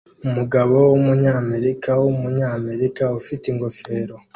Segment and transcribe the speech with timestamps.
[0.27, 4.15] Umugabo wumunyamerika wumunyamerika ufite ingofero